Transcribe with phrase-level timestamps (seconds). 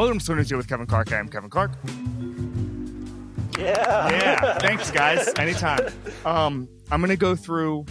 [0.00, 1.12] Welcome to Swinners here with Kevin Clark.
[1.12, 1.72] I am Kevin Clark.
[3.58, 4.08] Yeah.
[4.08, 5.28] Yeah, thanks, guys.
[5.36, 5.92] Anytime.
[6.24, 7.84] Um, I'm going to go through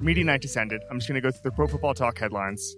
[0.00, 0.82] Media Night Descended.
[0.90, 2.74] I'm just going to go through the Pro Football Talk headlines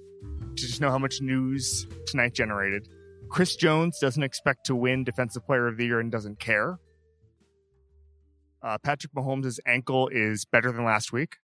[0.56, 2.86] to just know how much news tonight generated.
[3.30, 6.78] Chris Jones doesn't expect to win Defensive Player of the Year and doesn't care.
[8.62, 11.36] Uh, Patrick Mahomes' ankle is better than last week.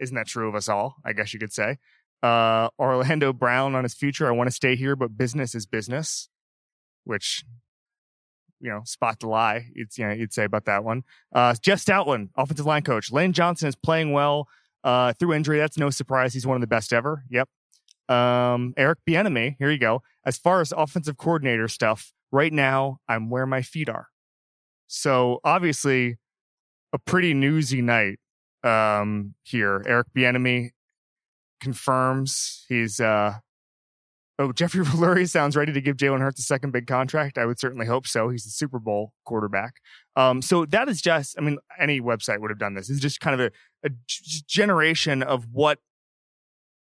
[0.00, 0.94] Isn't that true of us all?
[1.04, 1.76] I guess you could say.
[2.22, 4.26] Uh, Orlando Brown on his future.
[4.26, 6.30] I want to stay here, but business is business,
[7.08, 7.42] which,
[8.60, 9.66] you know, spot the lie.
[9.74, 11.04] It's, you know, you'd say about that one.
[11.34, 13.10] Uh, Jeff Stoutland, offensive line coach.
[13.10, 14.46] Lane Johnson is playing well
[14.84, 15.58] uh, through injury.
[15.58, 16.34] That's no surprise.
[16.34, 17.24] He's one of the best ever.
[17.30, 17.48] Yep.
[18.10, 19.56] Um, Eric Bieniemy.
[19.58, 20.02] Here you go.
[20.24, 24.08] As far as offensive coordinator stuff, right now I'm where my feet are.
[24.86, 26.16] So obviously,
[26.92, 28.18] a pretty newsy night
[28.62, 29.82] um, here.
[29.86, 30.70] Eric Bieniemy
[31.60, 33.00] confirms he's.
[33.00, 33.38] Uh,
[34.38, 37.38] oh, Jeffrey Lurie sounds ready to give Jalen Hurts a second big contract.
[37.38, 38.28] I would certainly hope so.
[38.28, 39.74] He's a Super Bowl quarterback.
[40.16, 41.36] Um, so that is just.
[41.38, 42.90] I mean, any website would have done this.
[42.90, 43.52] It's just kind of
[43.84, 43.90] a,
[44.46, 45.78] generation of what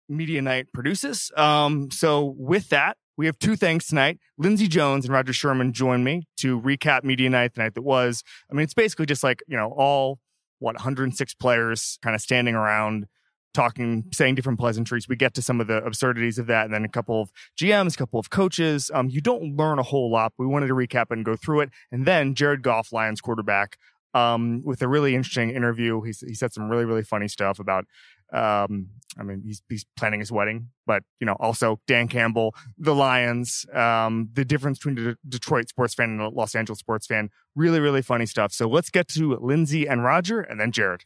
[0.07, 1.31] Media Night produces.
[1.35, 4.17] Um, so with that, we have two things tonight.
[4.37, 8.23] Lindsay Jones and Rodger Sherman join me to recap Media Night the night that was.
[8.49, 10.19] I mean, it's basically just like, you know, all
[10.59, 13.07] what 106 players kind of standing around
[13.53, 15.07] talking, saying different pleasantries.
[15.07, 17.95] We get to some of the absurdities of that, and then a couple of GMs,
[17.95, 18.91] a couple of coaches.
[18.93, 20.33] Um, you don't learn a whole lot.
[20.37, 23.77] We wanted to recap and go through it, and then Jared Goff, Lions quarterback,
[24.13, 26.01] um, with a really interesting interview.
[26.01, 27.85] He he said some really really funny stuff about.
[28.31, 32.93] Um, I mean, he's he's planning his wedding, but you know, also Dan Campbell, the
[32.93, 37.29] Lions, um, the difference between a Detroit sports fan and a Los Angeles sports fan.
[37.55, 38.51] Really really funny stuff.
[38.51, 41.05] So let's get to Lindsay and Rodger, and then Jared.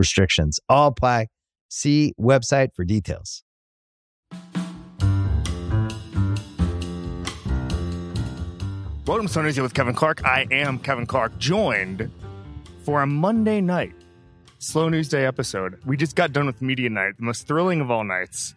[0.00, 1.28] restrictions all apply.
[1.68, 3.44] See website for details.
[9.06, 10.24] Welcome to Sundays with Kevin Clark.
[10.24, 12.10] I am Kevin Clark, joined
[12.84, 13.92] for a Monday night
[14.60, 15.80] slow news day episode.
[15.84, 18.54] We just got done with media night, the most thrilling of all nights.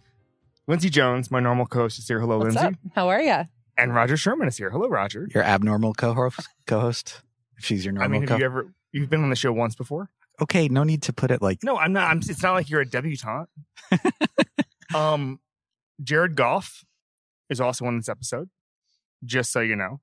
[0.68, 2.20] Lindsay Jones, my normal co-host, is here.
[2.20, 2.78] Hello, What's Lindsay.
[2.86, 2.92] up?
[2.96, 3.44] How are you?
[3.78, 4.70] And Rodger Sherman is here.
[4.70, 5.28] Hello, Rodger.
[5.34, 6.48] Your abnormal co-host.
[6.68, 7.22] Co-host.
[7.58, 8.04] If she's your normal.
[8.04, 8.34] I normal mean, co.
[8.34, 10.10] have you ever you've been on the show once before?
[10.44, 11.60] Okay, no need to put it like.
[11.64, 12.12] No, I'm not.
[12.12, 13.48] I'm, it's not like you're a debutante.
[14.96, 15.40] um,
[16.04, 16.84] Jared Goff
[17.50, 18.50] is also on this episode.
[19.24, 20.02] Just so you know.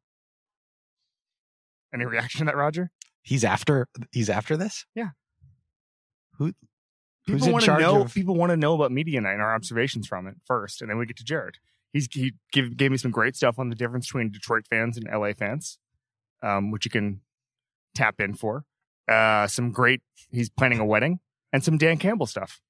[1.92, 2.90] Any reaction to that, Rodger?
[3.22, 3.86] He's after.
[4.12, 4.86] He's after this.
[4.94, 5.10] Yeah.
[6.38, 6.54] Who?
[7.26, 8.00] Who's People in want to know.
[8.02, 8.14] of?
[8.14, 10.96] People want to know about Media Night and our observations from it first, and then
[10.96, 11.58] we get to Jared.
[11.92, 15.06] He's he give, gave me some great stuff on the difference between Detroit fans and
[15.06, 15.78] LA fans,
[16.42, 17.20] um, which you can
[17.94, 18.64] tap in for.
[19.10, 20.00] Uh, some great.
[20.30, 21.18] He's planning a wedding
[21.52, 22.60] and some Dan Campbell stuff.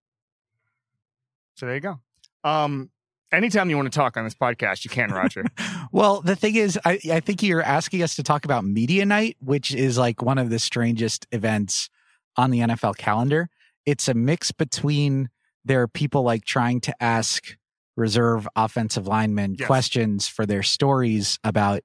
[1.56, 2.00] So there you go.
[2.44, 2.90] Um,
[3.32, 5.44] anytime you want to talk on this podcast, you can, Rodger.
[5.92, 9.36] Well, the thing is, I, I think you're asking us to talk about Media Night,
[9.40, 11.90] which is like one of the strangest events
[12.36, 13.50] on the NFL calendar.
[13.84, 15.30] It's a mix between
[15.64, 17.56] there are people like trying to ask
[17.96, 19.66] reserve offensive linemen Yes.
[19.66, 21.80] questions for their stories about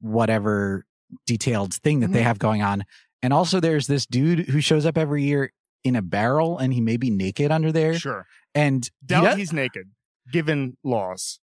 [0.00, 0.86] whatever
[1.26, 2.24] detailed thing that they Mhm.
[2.24, 2.84] have going on.
[3.24, 5.50] And also there's this dude who shows up every year
[5.82, 7.98] in a barrel and he may be naked under there.
[7.98, 8.26] sure.
[8.54, 9.90] And he Doubt does- he's naked,
[10.30, 11.40] given laws.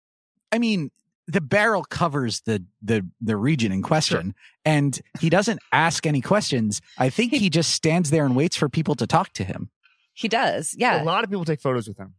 [0.53, 0.91] I mean,
[1.27, 4.35] the barrel covers the the the region in question,
[4.65, 6.82] and he doesn't ask any questions.
[6.99, 9.71] I think he just stands there and waits for people to talk to him.
[10.12, 10.75] He does.
[10.77, 11.03] Yeah.
[11.03, 12.15] A lot of people take photos with him.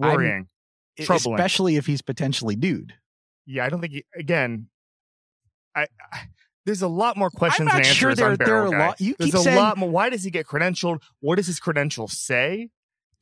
[0.00, 0.48] I'm- Worrying.
[1.00, 1.34] Troubling.
[1.34, 2.94] especially if he's potentially nude.
[3.46, 3.94] Yeah, I don't think.
[3.94, 4.68] He, again,
[5.74, 6.26] I, I
[6.66, 8.76] there's a lot more questions I'm and not answers sure there- on there Barrel are
[8.76, 8.86] a Guy.
[8.88, 9.90] lot- you there's keep a saying- lot more.
[9.90, 11.00] Why does he get credentialed?
[11.20, 12.68] What does his credential say?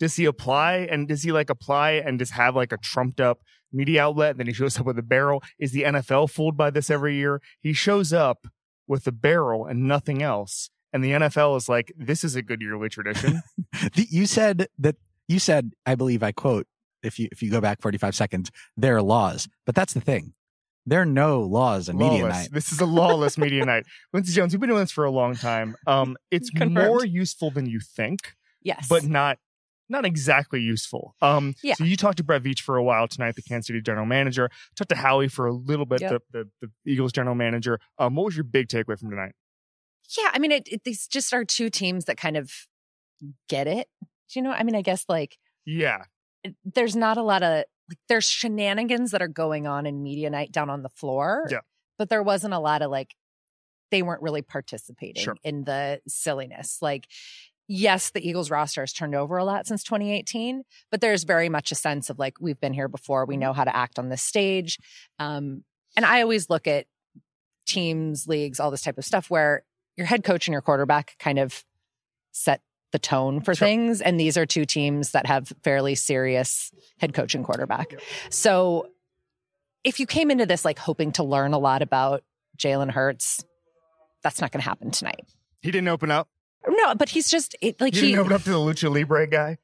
[0.01, 3.41] Does he apply and does he like apply and just have like a trumped up
[3.73, 4.31] media outlet?
[4.33, 5.43] And then he shows up with a barrel.
[5.59, 7.41] Is the NFL fooled by this every year?
[7.61, 8.47] He shows up
[8.87, 10.71] with a barrel and nothing else.
[10.93, 13.43] And the NFL is like, this is a good yearly tradition.
[13.95, 14.97] you said that
[15.27, 16.67] you said, I believe I quote,
[17.03, 19.49] if you if you go back 45 seconds, there are laws.
[19.67, 20.33] But that's the thing.
[20.89, 22.49] There are no laws in media night.
[22.53, 23.85] This is a lawless media night.
[24.13, 25.77] Lindsay Jones, you've been doing this for a long time.
[25.87, 26.75] Um, it's Confirmed.
[26.75, 28.87] more useful than you think, Yes.
[28.89, 29.39] but not
[29.91, 31.15] not exactly useful.
[31.23, 31.75] Um, Yeah.
[31.75, 34.51] So you talked to Brett Veach for a while tonight, the Kansas City general manager.
[34.77, 36.11] Talked to Howie for a little bit, Yep.
[36.33, 37.79] the, the the Eagles general manager.
[37.99, 39.33] Um, what was your big takeaway from tonight?
[40.17, 42.51] yeah, I mean, it, it, these just are two teams that kind of
[43.49, 43.89] get it.
[44.03, 44.53] Do you know?
[44.53, 45.37] I mean, I guess like
[45.67, 46.05] Yeah,
[46.65, 50.53] there's not a lot of like there's shenanigans that are going on in media night
[50.53, 51.47] down on the floor.
[51.51, 51.61] Yeah.
[51.99, 53.15] But there wasn't a lot of like
[53.91, 55.37] they weren't really participating Sure.
[55.43, 56.79] in the silliness.
[56.83, 57.07] Like
[57.67, 61.71] yes, the Eagles roster has turned over a lot since 2018, but there's very much
[61.73, 64.23] a sense of like we've been here before, we know how to act on this
[64.23, 64.79] stage.
[65.19, 65.65] Um
[65.97, 66.87] and I always look at
[67.67, 69.65] teams, leagues, all this type of stuff where
[69.97, 71.65] your head coach and your quarterback kind of
[72.33, 72.61] set
[72.93, 73.67] the tone for Sure.
[73.67, 74.01] things.
[74.01, 77.93] And these are two teams that have fairly serious head coach and quarterback.
[77.93, 78.01] Yep.
[78.31, 78.89] So
[79.85, 82.23] if you came into this like hoping to learn a lot about
[82.57, 83.45] Jalen Hurts,
[84.23, 85.25] that's not going to happen tonight.
[85.61, 86.29] he didn't open up.
[86.67, 88.07] No, but he's just it, like He he.
[88.09, 89.59] didn't open up to the Lucha Libre guy.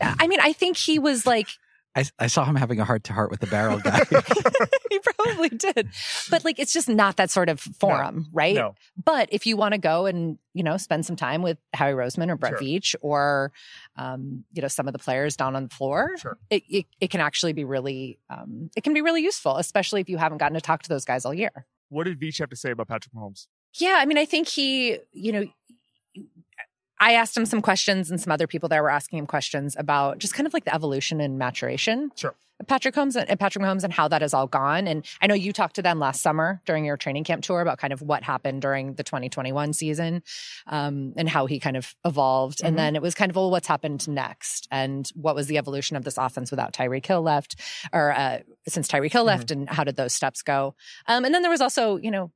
[0.00, 1.48] I mean, I think he was like
[1.96, 4.00] I, I saw him having a heart to heart with the barrel guy.
[4.90, 5.88] he probably did,
[6.30, 8.54] but like it's just not that sort of forum, right?
[8.54, 11.92] No, But if you want to go and you know spend some time with Howie
[11.92, 12.60] Roseman or Brett Sure.
[12.60, 13.50] Veach or
[13.96, 16.38] um, you know some of the players down on the floor, Sure.
[16.50, 20.08] it, it it can actually be really um, it can be really useful, especially if
[20.08, 21.66] you haven't gotten to talk to those guys all year.
[21.88, 23.46] what did Veach have to say about Patrick Mahomes?
[23.78, 25.44] Yeah, I mean, I think he, you know,
[26.98, 30.18] I asked him some questions, and some other people there were asking him questions about
[30.18, 32.10] just kind of like the evolution and maturation.
[32.16, 32.34] Sure.
[32.66, 34.86] Patrick Holmes and Patrick Mahomes and how that has all gone.
[34.86, 37.78] And I know you talked to them last summer during your training camp tour about
[37.78, 40.22] kind of what happened during the 2021 season
[40.66, 42.60] um, and how he kind of evolved.
[42.60, 42.68] Mhm.
[42.68, 44.68] And then it was kind of, well, what's happened next?
[44.70, 47.60] And what was the evolution of this offense without Tyreek Hill left
[47.92, 49.50] or uh, since Tyreek Hill left?
[49.50, 50.74] And how did those steps go?
[51.06, 52.32] Um, and then there was also, you know,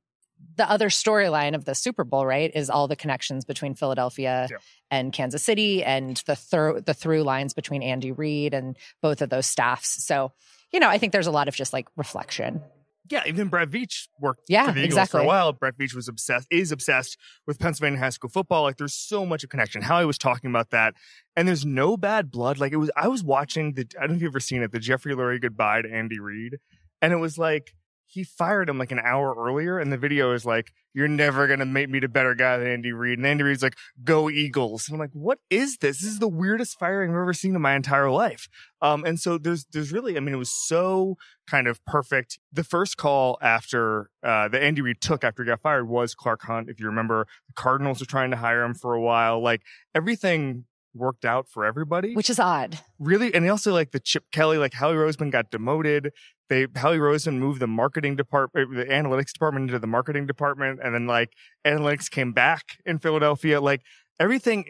[0.55, 4.57] the other storyline of the Super Bowl, right, is all the connections between Philadelphia Yeah.
[4.89, 9.29] and Kansas City, and the through the through lines between Andy Reid and both of
[9.29, 10.05] those staffs.
[10.05, 10.31] So,
[10.71, 12.61] you know, I think there's a lot of just like reflection.
[13.09, 15.21] Yeah, even Brett Veach worked Yeah, for the Eagles for exactly.
[15.23, 15.51] a while.
[15.51, 18.63] Brett Veach was obsessed, is obsessed with Pennsylvania high school football.
[18.63, 19.81] Like, there's so much of connection.
[19.81, 20.93] Howie was talking about that,
[21.35, 22.57] and there's no bad blood.
[22.59, 22.89] Like, it was.
[22.95, 23.85] I was watching the.
[23.99, 26.59] I don't know if you've ever seen it, the Jeffrey Lurie goodbye to Andy Reid,
[27.01, 27.73] and it was like
[28.11, 31.65] he fired him like an hour earlier, and the video is like, "You're never gonna
[31.65, 34.95] make me a better guy than Andy Reid," and Andy Reid's like, "Go Eagles," and
[34.95, 36.01] I'm like, "What is this?
[36.01, 38.47] This is the weirdest firing I've ever seen in my entire life."
[38.81, 41.17] Um, and so there's there's really, I mean, it was so
[41.47, 42.39] kind of perfect.
[42.51, 46.43] The first call after uh, that Andy Reid took after he got fired was Clark
[46.43, 46.69] Hunt.
[46.69, 49.41] If you remember, the Cardinals were trying to hire him for a while.
[49.41, 49.61] Like
[49.95, 52.13] everything worked out for everybody.
[52.15, 52.79] Which is odd.
[52.99, 56.11] really, and also like the Chip Kelly, like Howie Roseman got demoted.
[56.51, 60.93] They Howie Roseman moved the marketing department, the analytics department into the marketing department, and
[60.93, 61.31] then like
[61.65, 63.61] analytics came back in Philadelphia.
[63.61, 63.83] Like
[64.19, 64.65] everything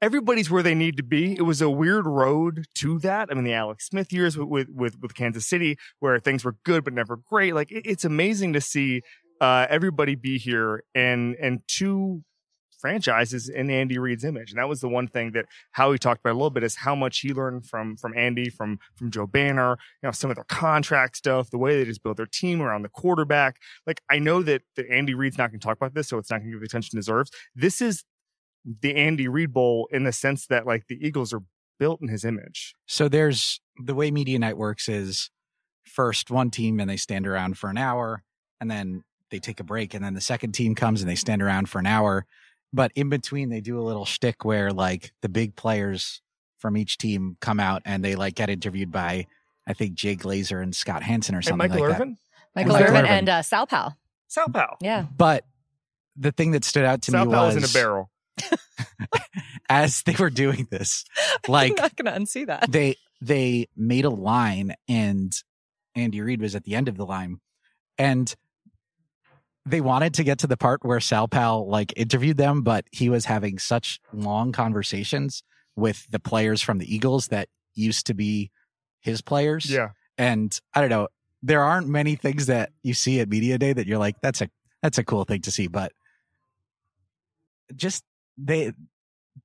[0.00, 1.36] everybody's where they need to be.
[1.36, 3.28] It was a weird road to that.
[3.30, 6.56] I mean, the Alex Smith years with with with, with Kansas City, where things were
[6.64, 7.54] good but never great.
[7.54, 9.02] Like it, it's amazing to see
[9.42, 12.24] uh, everybody be here and and two
[12.80, 14.50] franchises in Andy Reid's image.
[14.50, 16.94] And that was the one thing that Howie talked about a little bit is how
[16.94, 20.44] much he learned from from Andy, from from Joe Banner, you know, some of their
[20.44, 23.56] contract stuff, the way they just built their team around the quarterback.
[23.86, 26.38] Like I know that, that Andy Reid's not to talk about this, so it's not
[26.38, 27.30] to give the attention it deserves.
[27.54, 28.04] This is
[28.64, 31.42] the Andy Reid Bowl in the sense that like the Eagles are
[31.78, 32.74] built in his image.
[32.86, 35.30] So there's the way media night works is
[35.84, 38.22] first one team and they stand around for an hour
[38.60, 41.42] and then they take a break and then the second team comes and they stand
[41.42, 42.26] around for an hour.
[42.72, 46.22] But in between they do a little shtick where like the big players
[46.58, 49.26] from each team come out and they like get interviewed by
[49.66, 52.18] I think Jay Glazer and Scott Hanson or And something Michael like Irvin,
[52.54, 52.82] Michael, Irvin?
[52.82, 53.18] Michael Irvin, Irvin.
[53.18, 53.96] and uh, Sal Pal.
[54.28, 54.76] Sal Pal.
[54.80, 55.06] Yeah.
[55.16, 55.44] But
[56.16, 58.10] the thing that stood out to Sal me Pal was was in a barrel.
[59.68, 61.04] as they were doing this,
[61.48, 62.70] like I'm not going to unsee that.
[62.70, 65.32] they they made a line and
[65.94, 67.40] Andy Reid was at the end of the line
[67.98, 68.34] and
[69.66, 73.08] they wanted to get to the part where Sal Pal like interviewed them, but he
[73.08, 75.42] was having such long conversations
[75.76, 78.50] with the players from the Eagles that used to be
[79.00, 79.70] his players.
[79.70, 79.90] Yeah.
[80.18, 81.08] And I don't know,
[81.42, 84.50] there aren't many things that you see at media day that you're like, that's a
[84.82, 85.92] that's a cool thing to see, but
[87.76, 88.04] just
[88.36, 88.72] they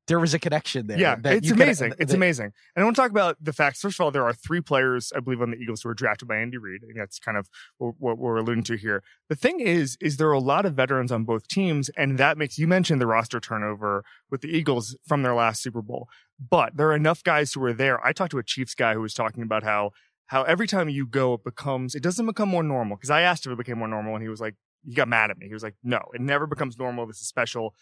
[0.08, 0.98] there was a connection there.
[0.98, 1.94] Yeah, that it's amazing.
[2.00, 2.52] it's that- amazing.
[2.76, 3.82] And I want to talk about the facts.
[3.82, 6.28] First of all, there are three players, I believe, on the Eagles who were drafted
[6.28, 6.84] by Andy Reid.
[6.84, 9.04] And that's kind of what, what we're alluding to here.
[9.30, 12.38] The thing is, is there are a lot of veterans on both teams, and that
[12.38, 16.08] makes you mentioned the roster turnover with the Eagles from their last Super Bowl.
[16.40, 18.06] But there are enough guys who were there.
[18.06, 19.92] I talked to a Chiefs guy who was talking about how
[20.28, 22.98] how every time you go, it becomes it doesn't become more normal.
[22.98, 25.32] Because I asked if it became more normal, and he was like, he got mad
[25.32, 25.48] at me.
[25.48, 27.06] He was like, no, it never becomes normal.
[27.06, 27.74] This is special.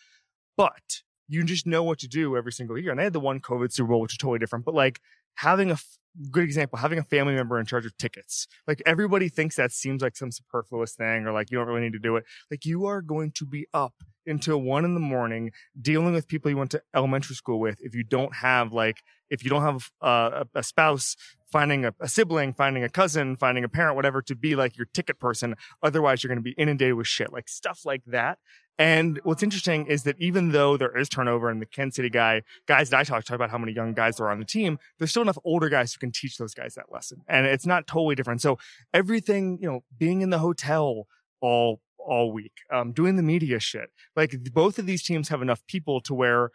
[0.55, 2.91] But you just know what to do every single year.
[2.91, 4.65] And they had the one COVID Super Bowl, which is totally different.
[4.65, 4.99] But like
[5.35, 5.97] having a f-
[6.31, 8.47] good example, having a family member in charge of tickets.
[8.67, 11.93] Like everybody thinks that seems like some superfluous thing or like you don't really need
[11.93, 12.25] to do it.
[12.51, 13.93] Like you are going to be up
[14.25, 17.95] until one in the morning dealing with people you went to elementary school with if
[17.95, 21.15] you don't have like if you don't have uh, a, spouse
[21.51, 24.87] finding a, a sibling finding a cousin finding a parent whatever to be like your
[24.93, 28.37] ticket person otherwise you're going to be inundated with shit like stuff like that
[28.79, 32.41] and what's interesting is that even though there is turnover and the Kansas City guy,
[32.65, 35.11] guys that I talk, talk about how many young guys are on the team, there's
[35.11, 37.21] still enough older guys who can teach those guys that lesson.
[37.27, 38.41] And it's not totally different.
[38.41, 38.57] So
[38.93, 41.07] everything, you know, being in the hotel
[41.39, 45.65] all, all week, um, doing the media shit, like both of these teams have enough
[45.67, 46.49] people to where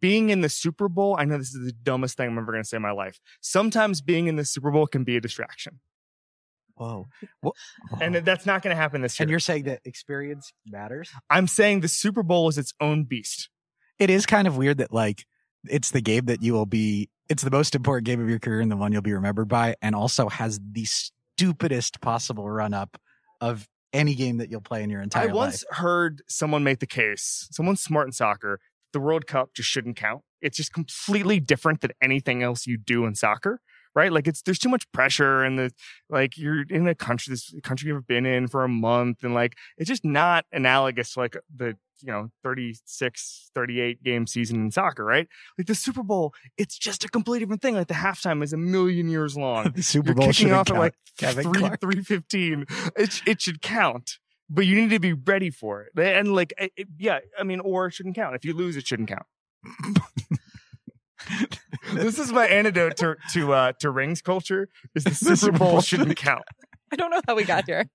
[0.00, 2.62] being in the Super Bowl, I know this is the dumbest thing I'm ever going
[2.62, 3.20] to say in my life.
[3.40, 5.80] Sometimes being in the Super Bowl can be a distraction.
[6.76, 7.06] Whoa.
[7.42, 7.54] Well,
[8.00, 9.24] And that's not going to happen this year.
[9.24, 11.10] and you're saying that experience matters?
[11.30, 13.48] I'm saying the Super Bowl is its own beast.
[13.98, 15.24] It is kind of weird that like
[15.66, 18.60] it's the game that you will be it's the most important game of your career
[18.60, 22.98] and the one you'll be remembered by and also has the stupidest possible run up
[23.40, 25.32] of any game that you'll play in your entire life.
[25.32, 28.60] I once heard someone make the case, someone smart in soccer,
[28.92, 30.22] the World Cup just shouldn't count.
[30.42, 33.60] It's just completely different than anything else you do in soccer,
[33.94, 34.12] right?
[34.12, 35.72] Like it's there's too much pressure and the
[36.10, 39.54] like you're in a country this country you've been in for a month and like
[39.78, 45.04] it's just not analogous to like the you know 36 38 game season in soccer
[45.04, 48.52] right like the super bowl it's just a completely different thing like the halftime is
[48.52, 51.60] a million years long the Super you're Bowl kicking shouldn't off at like Kevin three
[51.60, 51.80] Clark.
[51.80, 52.66] three fifteen.
[52.96, 54.18] It it should count,
[54.50, 55.92] but you need to be ready for it.
[55.96, 58.34] And like, it, it- yeah, I mean, or it shouldn't count.
[58.34, 59.22] If you lose, it shouldn't count.
[61.94, 64.68] this is my antidote to to uh, to rings culture.
[64.96, 66.42] Is the Super, Super Bowl Bowl shouldn't count.
[66.92, 67.88] I don't know how we got here.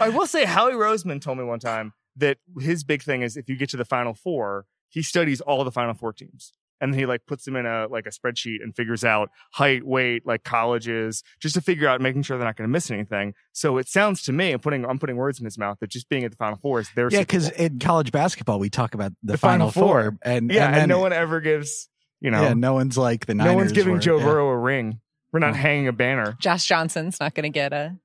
[0.00, 3.48] I will say, Howie Roseman told me one time that his big thing is if
[3.48, 6.52] you get to the Final Four, he studies all the Final Four teams.
[6.80, 9.84] And then he like puts them in a like a spreadsheet and figures out height,
[9.84, 13.34] weight, like colleges, just to figure out making sure they're not going to miss anything.
[13.52, 16.08] So it sounds to me, I'm putting I'm putting words in his mouth that just
[16.08, 19.12] being at the Final Four is their Yeah, because in college basketball we talk about
[19.22, 20.18] the, The final, Final four, Four.
[20.22, 21.88] and yeah, and, and, no one ever gives
[22.20, 24.24] you know yeah, no one's like the Niners no one's giving were- Joe yeah.
[24.24, 24.98] Burrow a ring.
[25.32, 26.36] We're not hanging a banner.
[26.40, 27.96] Josh Johnson's not going to get a.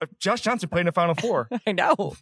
[0.00, 1.48] Uh, Josh Johnson played in the Final Four.
[1.66, 2.14] I know.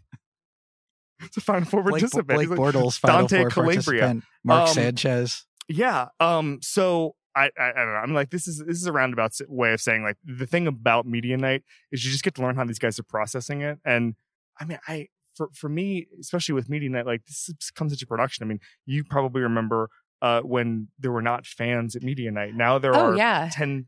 [1.22, 2.26] It's a Final Four Blake, participant.
[2.28, 3.74] Blake like- Bortles, Final Dante Four Calabria.
[3.82, 5.46] participant, Mark Um, Sanchez.
[5.68, 6.08] Yeah.
[6.20, 6.58] Um.
[6.60, 8.00] So I, I I don't know.
[8.02, 11.06] I'm like this is this is a roundabout way of saying like the thing about
[11.06, 13.78] media night is you just get to learn how these guys are processing it.
[13.84, 14.14] And
[14.60, 18.44] I mean, I for for me, especially with media night, like this comes into production.
[18.44, 19.88] I mean, you probably remember
[20.20, 22.54] uh when there were not fans at media night.
[22.54, 23.48] Now there Oh are yeah.
[23.50, 23.86] ten.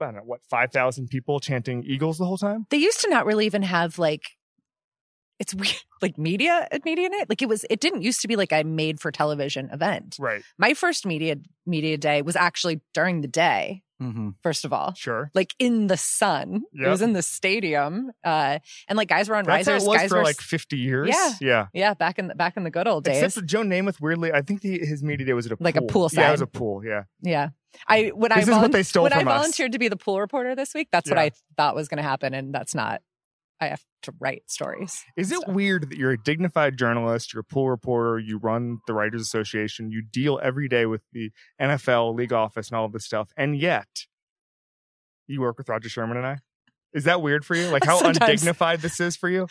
[0.00, 2.66] I don't know what five thousand people chanting Eagles the whole time.
[2.70, 4.22] They used to not really even have like.
[5.38, 7.28] It's weird, like media at media night.
[7.28, 10.16] Like it was, it didn't used to be like a made for television event.
[10.18, 10.42] Right.
[10.56, 11.36] My first media
[11.66, 13.82] media day was actually during the day.
[14.02, 14.30] Mm-hmm.
[14.42, 15.30] First of all, Sure.
[15.34, 16.62] like in the sun.
[16.74, 19.84] It was in the stadium, uh, and like guys were on That's how risers.
[19.86, 21.08] it was guys for were like fifty years.
[21.10, 21.32] Yeah.
[21.40, 21.66] Yeah.
[21.72, 23.22] yeah, back in the back in the good old days.
[23.22, 25.76] Except for Joe Namath, weirdly, I think the, his media day was at a Like
[25.76, 26.08] a pool.
[26.10, 26.16] poolside.
[26.18, 26.82] Yeah, it was a pool.
[26.84, 27.04] Yeah.
[27.22, 27.48] Yeah.
[27.88, 29.34] I when I This what they stole when I from us.
[29.38, 32.02] volunteered to be the pool reporter this week, that's what I thought was going to
[32.08, 33.02] happen, and that's not.
[33.58, 35.02] I have to write stories.
[35.16, 38.80] Is it So- weird that you're a dignified journalist, you're a pool reporter, you run
[38.86, 42.92] the Writers Association, you deal every day with the NFL, league office, and all of
[42.92, 43.88] this stuff, and yet
[45.26, 46.38] you work with Rodger Sherman and I?
[46.92, 47.68] Is that weird for you?
[47.68, 48.18] Like how Sometimes.
[48.42, 49.48] undignified this is for you?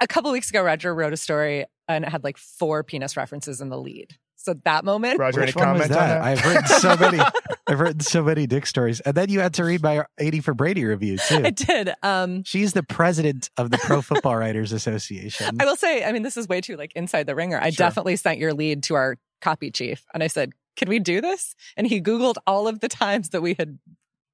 [0.00, 3.60] A couple weeks ago, Rodger wrote a story and it had like four penis references
[3.60, 4.16] in the lead.
[4.46, 6.18] So that moment, Rodger, any Which one was comment on that?
[6.20, 6.22] that?
[6.22, 7.18] I've written so many.
[7.66, 10.54] I've written so many dick stories, and then you had to read my eighty for
[10.54, 11.42] Brady review too.
[11.44, 11.90] I did.
[12.02, 15.56] Um, She's the president of the Pro Football Writers Association.
[15.60, 17.58] I will say, I mean, this is way too like inside the ringer.
[17.58, 17.86] I Sure.
[17.86, 21.56] definitely sent your lead to our copy chief, and I said, "Can we do this?"
[21.76, 23.78] And he Googled all of the times that we had.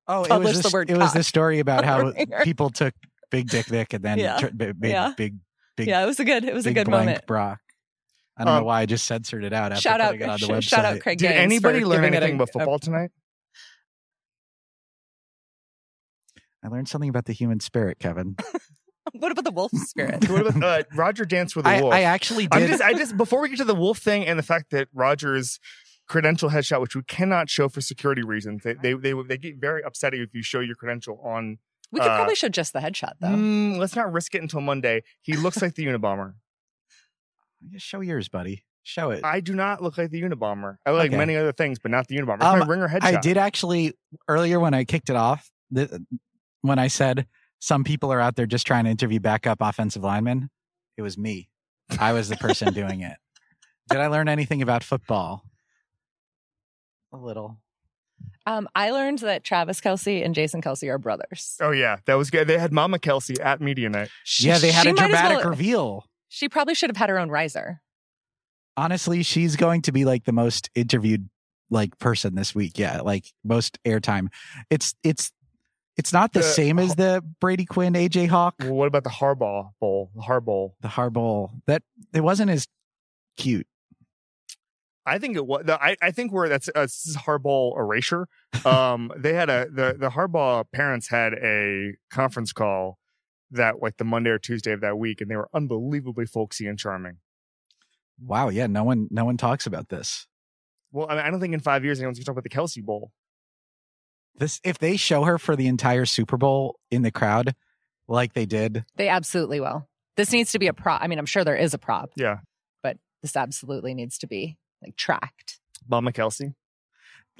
[0.09, 2.12] oh, it publish was the this, word it was the story about how on the
[2.12, 2.40] ringer.
[2.45, 2.92] people took
[3.31, 4.37] Big Dick Nick and then Yeah.
[4.37, 5.14] tur- big, big, Yeah.
[5.16, 5.37] big,
[5.76, 6.45] big, yeah, it was a good.
[6.45, 7.26] It was a good moment.
[7.26, 7.61] Brock.
[8.36, 10.30] I don't Um, know why I just censored it out after Shout out, putting it
[10.30, 10.62] on the sh- website.
[10.68, 11.18] shout out Craig.
[11.18, 13.10] Did Gaines anybody for learn anything a- about football tonight?
[16.64, 18.36] I learned something about the human spirit, Kevin.
[19.12, 20.28] what about the wolf spirit?
[20.30, 21.92] What about uh, Rodger danced with a I, wolf?
[21.92, 22.68] I actually I'm did.
[22.70, 25.58] just, I just before we get to the wolf thing and the fact that Rodger's
[26.08, 29.82] credential headshot, which we cannot show for security reasons, they they they, they get very
[29.82, 31.58] upset if you show your credential on.
[31.90, 33.26] We could Uh, probably show just the headshot though.
[33.28, 35.02] Mm, let's not risk it until Monday.
[35.20, 36.34] He looks like the Unabomber.
[37.71, 38.64] Just show yours, buddy.
[38.85, 39.25] Show it.
[39.25, 40.76] I do not look like the Unabomber.
[40.85, 41.16] I like Okay.
[41.16, 42.42] many other things, but not the Unabomber.
[42.42, 43.02] Um, my ringer headshot.
[43.04, 43.95] I did actually
[44.28, 45.50] earlier when I kicked it off.
[45.71, 46.04] The,
[46.62, 47.26] when I said
[47.61, 50.50] some people are out there just trying to interview backup offensive linemen,
[50.97, 51.49] it was me.
[52.00, 53.16] I was the person doing it.
[53.88, 55.45] Did I learn anything about football?
[57.12, 57.59] A little.
[58.47, 61.57] Um, I learned that Travis Kelce and Jason Kelce are brothers.
[61.61, 62.49] Oh yeah, that was good.
[62.49, 64.09] They had Mama Kelce at media night.
[64.25, 66.07] She- yeah, they had she a dramatic well- reveal.
[66.34, 67.82] She probably should have had her own riser.
[68.74, 71.28] Honestly, she's going to be like the most interviewed
[71.68, 72.78] like person this week.
[72.78, 74.28] Yeah, like most airtime.
[74.70, 75.30] It's it's
[75.98, 79.10] it's not the, The- same as the Brady Quinn AJ Hawk, Well, what about the
[79.10, 80.10] Harbaugh Bowl?
[80.14, 80.72] The Harbaugh.
[80.80, 81.50] the Harbaugh.
[81.66, 81.82] That
[82.14, 82.66] it wasn't as
[83.36, 83.66] cute.
[85.04, 85.64] I think it was.
[85.68, 88.26] I, I think we're that's uh, this is Harbaugh erasure.
[88.64, 92.98] Um, they had a the the Harbaugh parents had a conference call
[93.52, 96.78] that like the Monday or Tuesday of that week, and they were unbelievably folksy and
[96.78, 97.18] charming.
[98.25, 100.26] Wow, yeah, no one no one talks about this.
[100.92, 102.85] Well, I, mean, I don't think in five years anyone's gonna talk about the Kelce
[102.85, 103.12] Bowl.
[104.37, 107.54] This if they show her for the entire Super Bowl in the crowd
[108.09, 108.85] like they did.
[108.97, 109.88] They absolutely will.
[110.16, 111.00] This needs to be a prop.
[111.02, 112.38] I mean, I'm sure there is a prop, Yeah,
[112.82, 115.59] but this absolutely needs to be like tracked.
[115.88, 116.54] Mama Kelce.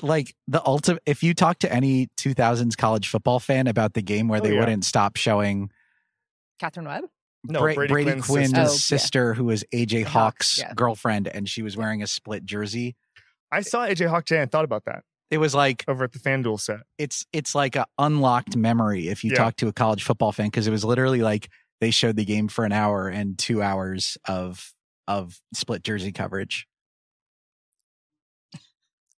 [0.01, 4.29] Like the ultimate if you talk to any 2000s college football fan about the game
[4.29, 4.61] where Oh, they yeah.
[4.61, 5.71] wouldn't stop showing
[6.59, 7.05] Catherine Webb.
[7.45, 9.27] No, Bra- Brady, Brady, Quinn's Quinn's oh, sister.
[9.27, 9.35] Oh, yeah.
[9.35, 10.73] who was AJ Hawks, Hawk's yeah.
[10.75, 12.95] girlfriend, and she was wearing a split jersey.
[13.51, 16.19] I saw AJ Hawk today and thought about that It was like over at the
[16.21, 16.81] FanDuel set.
[16.99, 19.39] it's it's like a unlocked memory if you Yeah.
[19.39, 21.49] talk to a college football fan because it was literally like
[21.81, 24.73] they showed the game for an hour and two hours of
[25.09, 26.69] of split jersey coverage.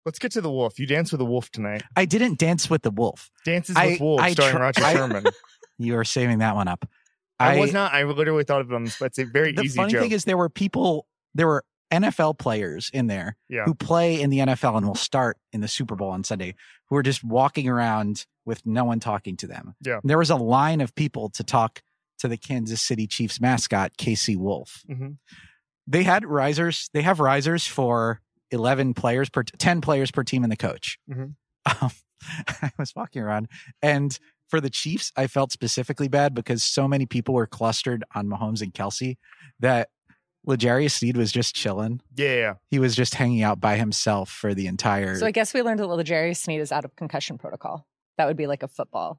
[0.07, 0.79] Let's get to the wolf.
[0.79, 1.83] You dance with the wolf tonight.
[1.97, 3.31] I didn't dance with the wolf.
[3.45, 5.25] Dances I- with wolves, I starring tr- Rodger I- Sherman.
[5.77, 6.85] You are saving that one up.
[7.39, 7.93] I, was not.
[7.93, 9.53] I literally thought of them, but it's a very.
[9.53, 10.03] The easy funny joke.
[10.03, 14.31] thing is, there were people, there were NFL players in there yeah, who play in
[14.31, 16.55] the NFL and will start in the Super Bowl on Sunday
[16.89, 19.75] who are just walking around with no one talking to them.
[19.81, 20.01] Yeah.
[20.05, 21.83] There was a line of people to talk
[22.19, 24.83] to the Kansas City Chiefs mascot, KC Wolf.
[24.89, 25.19] Mhm.
[25.87, 28.21] They had risers, they have risers for
[28.51, 30.99] 11 players per 10 players per team and the coach.
[31.11, 31.35] Mhm.
[31.81, 31.91] Um,
[32.63, 33.49] I was walking around
[33.83, 38.27] and for the Chiefs, I felt specifically bad because so many people were clustered on
[38.29, 39.17] Mahomes and Kelce
[39.61, 39.89] that
[40.47, 42.55] L'Jarius Sneed was just chilling yeah, yeah, yeah.
[42.71, 45.81] he was just hanging out by himself for the entire So I guess we learned
[45.81, 47.87] that L'Jarius Sneed is out of concussion protocol.
[48.19, 49.19] That would be like a football.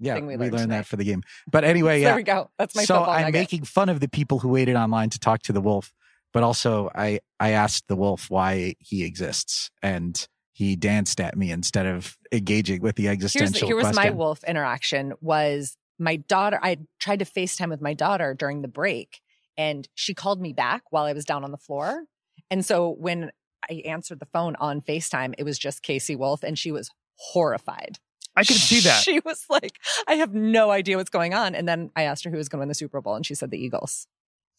[0.00, 2.22] yeah thing we we, learned learned that for the game but anyway yeah There we
[2.24, 2.50] go.
[2.58, 3.34] That's my so football i'm nugget.
[3.40, 5.92] making fun of the people who waited online to talk to the wolf
[6.32, 11.50] but also i i asked the wolf why he exists and he danced at me
[11.50, 16.58] instead of engaging with the Here's, existential here was my wolf interaction was my daughter
[16.62, 19.20] i tried to facetime with my daughter during the break
[19.58, 22.04] and she called me back while i was down on the floor.
[22.50, 23.30] And so when
[23.68, 27.98] i answered the phone on facetime it was just KC Wolf and she was horrified.
[28.36, 29.02] I could see that.
[29.02, 31.54] she was like i have no idea what's going on.
[31.54, 33.34] And then i asked her who was going to win the super bowl and she
[33.34, 34.06] said the eagles.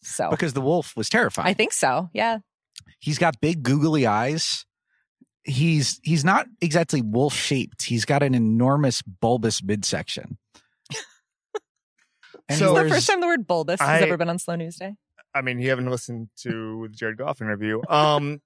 [0.02, 2.38] So because the wolf was terrifying i think so yeah.
[3.00, 4.66] He's got big googly eyes
[5.46, 10.36] he's he's not exactly wolf shaped he's got an enormous bulbous midsection
[12.48, 14.56] And he So- It's the first time the word bulbous has ever been on slow
[14.56, 14.94] news day
[15.34, 17.82] I mean, you haven't listened to the Jared Goff interview.
[17.90, 18.40] Um,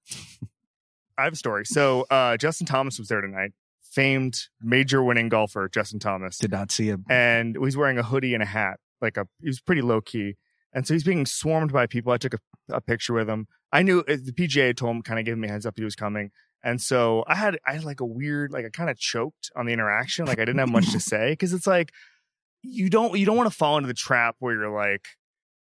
[1.17, 1.65] I have a story.
[1.65, 3.53] So uh, Justin Thomas was there tonight.
[3.81, 8.33] Famed major winning golfer Justin Thomas, did not see him and he's wearing a hoodie
[8.33, 8.79] and a hat.
[9.01, 10.35] Like a, he was pretty low key,
[10.73, 12.11] and so he's being swarmed by people.
[12.11, 13.47] I took a, a picture with him.
[13.71, 15.83] I knew uh, the PGA told him, kind of gave me a heads up he
[15.85, 16.31] was coming,
[16.63, 19.65] and so I had I had like a weird, like I kind of choked on
[19.65, 20.25] the interaction.
[20.25, 21.91] Like I didn't have much to say because it's like
[22.61, 25.05] you don't you don't want to fall into the trap where you're like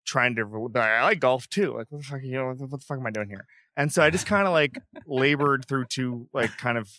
[0.05, 1.75] trying to I like golf too.
[1.77, 3.45] Like what the fuck you know what the fuck am I doing here?
[3.77, 6.89] And so I just kind of like labored through two like kind of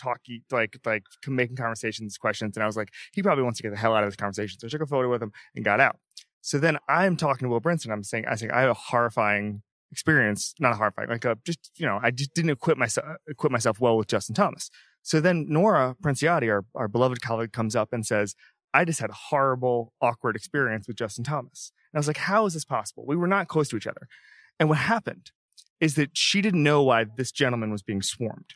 [0.00, 3.70] talky like like making conversations questions and I was like he probably wants to get
[3.70, 5.78] the hell out of this conversation so I took a photo with him and got
[5.78, 5.98] out
[6.40, 9.62] so then I'm talking to Will Brinson I'm saying I think I have a horrifying
[9.90, 13.06] experience not a hard fight, like a just you know I just didn't equip myself
[13.28, 14.70] equip myself well with Justin Thomas
[15.02, 18.34] so then Nora Princiotti our, our beloved colleague comes up and says
[18.74, 22.46] I just had a horrible awkward experience with Justin Thomas and I was like how
[22.46, 24.08] is this possible we were not close to each other
[24.58, 25.30] and what happened
[25.80, 28.54] is that she didn't know why this gentleman was being swarmed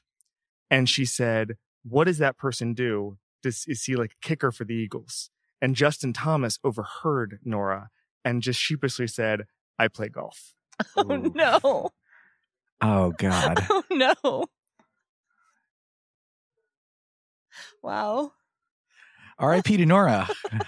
[0.72, 3.18] and she said, "What does that person do?
[3.42, 7.90] Does is he like a kicker for the Eagles?" And Justin Thomas overheard Nora
[8.24, 9.42] and just sheepishly said,
[9.78, 10.54] I play golf.
[10.96, 11.90] Oh no.
[12.80, 13.58] Oh God.
[13.70, 14.44] Oh no.
[17.82, 18.32] Wow.
[19.38, 19.76] R.I.P.
[19.78, 20.28] to Nora.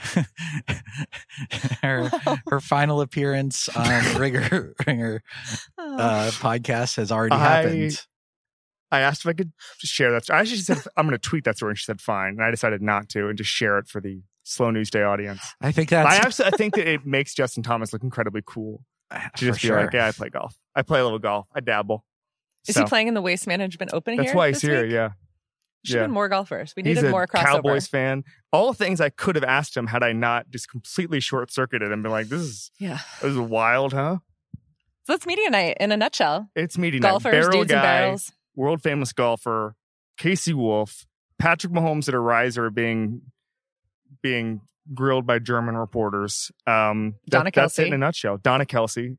[1.82, 2.36] her Wow.
[2.48, 5.22] her final appearance on Ringer Ringer
[5.78, 5.96] Oh.
[5.98, 8.00] uh, podcast has already I- happened.
[8.90, 10.30] I asked if I could share that.
[10.30, 11.72] I actually said, I'm going to tweet that story.
[11.72, 12.34] And she said, fine.
[12.34, 15.40] And I decided not to and just share it for the Slow News Day audience.
[15.60, 18.84] I think that's I actually I think that it makes Justin Thomas look incredibly cool
[19.36, 19.80] to just be sure.
[19.82, 20.56] like, yeah, I play golf.
[20.74, 21.46] I play a little golf.
[21.54, 22.04] I dabble.
[22.66, 24.36] Is So, he playing in the Waste Management Open That's here?
[24.36, 24.82] why he's here.
[24.84, 24.92] week?
[24.92, 25.10] Yeah.
[25.84, 26.00] Should yeah.
[26.00, 26.72] have been more golfers.
[26.76, 27.44] We He's needed a more crossover.
[27.44, 28.24] Cowboys fan.
[28.52, 32.02] All things I could have asked him had I not just completely short circuited and
[32.02, 33.00] been like, this is Yeah.
[33.20, 34.18] this is wild, huh?
[35.06, 36.48] So that's media night in a nutshell.
[36.56, 37.10] It's meeting night.
[37.10, 38.32] Golfers, Barrel dudes guy, and barrels.
[38.56, 39.76] world famous golfer,
[40.18, 41.06] KC Wolf,
[41.38, 43.20] Patrick Mahomes at a riser being
[44.22, 46.50] being grilled by German reporters.
[46.66, 47.86] Um, that- Donna that's it Kelce.
[47.86, 48.36] in a nutshell.
[48.38, 49.16] Donna Kelce,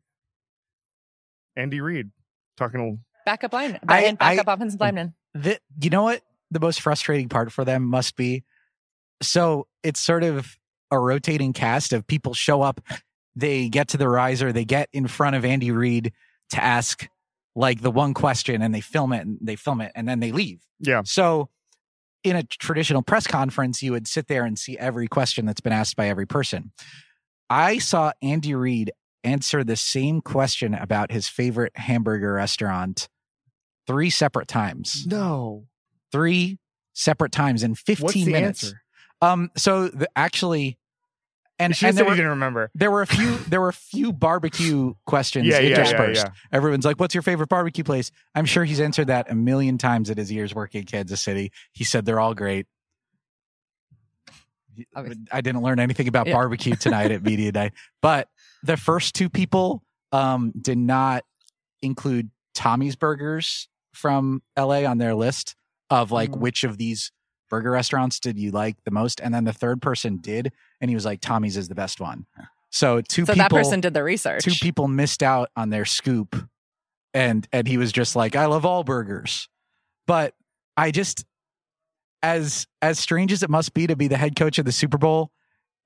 [1.55, 2.11] Andy Reid
[2.57, 2.99] talking.
[3.25, 3.79] Backup line.
[3.87, 5.13] I- and backup I- offensive lineman.
[5.33, 8.43] the, you know what the most frustrating part for them must be
[9.21, 10.57] so it's sort of
[10.91, 12.79] a rotating cast of people show up
[13.35, 16.13] they get to the riser they get in front of andy reid
[16.51, 17.07] to ask
[17.55, 20.31] like the one question and they film it and they film it and then they
[20.31, 21.49] leave Yeah, so
[22.25, 25.73] in a traditional press conference you would sit there and see every question that's been
[25.73, 26.71] asked by every person
[27.49, 28.91] i saw andy reid
[29.23, 33.07] answer the same question about his favorite hamburger restaurant
[33.87, 35.65] three separate times no.
[36.11, 36.57] three
[36.95, 38.63] separate times in 15 What's the minutes.
[38.63, 38.81] answer?
[39.21, 40.79] Um, so the, actually,
[41.59, 42.71] and, You should have and said there were, didn't remember.
[42.75, 46.25] there were a few there were a few barbecue questions Yeah, yeah, yeah, interspersed.
[46.25, 46.31] yeah.
[46.51, 50.09] Everyone's like, "What's your favorite barbecue place?" I'm sure he's answered that a million times
[50.09, 51.51] at his years working in Kansas City.
[51.71, 52.67] He said they're all great.
[54.95, 55.23] Obviously.
[55.31, 56.33] I didn't learn anything about Yeah.
[56.33, 58.27] barbecue tonight at media night, but
[58.63, 61.23] the first two people um, did not
[61.81, 65.55] include Tommy's Burgers from LA on their list
[65.89, 66.39] of like Mm.
[66.39, 67.11] which of these
[67.55, 70.95] burger restaurants did you like the most, and then the third person did, and he
[70.95, 72.25] was like Tommy's is the best one.
[72.69, 74.43] So two So people, that person did the research.
[74.43, 76.35] two people missed out on their scoop,
[77.13, 79.47] and and he was just like, I love all burgers,
[80.05, 80.33] but
[80.75, 81.25] I just
[82.21, 84.97] as as strange as it must be to be the head coach of the Super
[84.97, 85.31] Bowl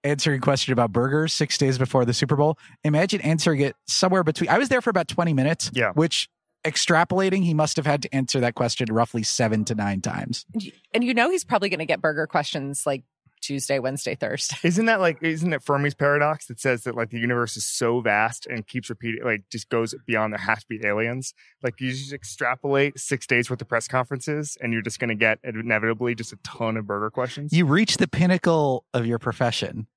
[0.04, 2.58] answering a question about burgers six days before the Super Bowl.
[2.84, 4.50] Imagine answering it somewhere between.
[4.50, 5.70] I was there for about twenty minutes.
[5.74, 5.92] Yeah.
[5.94, 6.30] which
[6.64, 10.46] extrapolating, he must have had to answer that question roughly seven to nine times.
[10.94, 13.04] and you know he's probably going to get burger questions like
[13.42, 14.58] Tuesday, Wednesday, Thursday.
[14.64, 18.02] Isn't that like isn't it Fermi's paradox that says that like the universe is so
[18.02, 21.34] vast and keeps repeating like just goes beyond there has to be aliens?
[21.64, 25.40] Like you just extrapolate six days worth of press conferences and you're just gonna get
[25.46, 27.54] inevitably just a ton of burger questions.
[27.54, 29.88] You reach the pinnacle of your profession.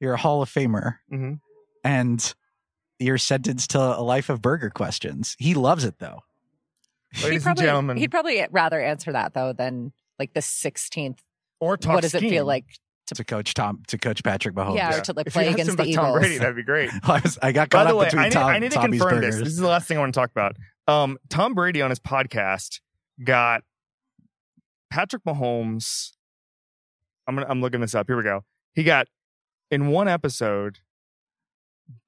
[0.00, 1.40] You're a Hall of Famer, Mhm.
[1.84, 2.34] and
[3.02, 5.36] you're sentenced to a life of burger questions.
[5.38, 6.20] He loves it though.
[7.16, 11.18] Ladies he'd and probably, gentlemen, he'd probably rather answer that though than like the 16th.
[11.60, 12.64] or talk what does it feel like?
[13.14, 14.76] To coach Tom, to coach Patrick Mahomes.
[14.76, 15.96] yeah, or to like play against the Eagles.
[16.06, 16.88] Tom Brady, that'd be great.
[17.02, 18.70] I, was, I got By caught the up way, between I need, Tom, I need
[18.70, 19.34] to Tommy's confirm burgers.
[19.34, 19.44] this.
[19.44, 20.56] This is the last thing I want to talk about.
[20.88, 22.80] Um, Tom Brady on his podcast
[23.22, 23.64] got
[24.90, 26.12] Patrick Mahomes.
[27.26, 28.06] I'm gonna, I'm looking this up.
[28.08, 28.44] Here we go.
[28.72, 29.08] He got
[29.70, 30.78] in one episode